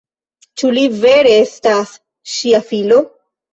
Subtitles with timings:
[0.61, 1.93] Ĉu li vere estas
[2.39, 3.01] ŝia filo?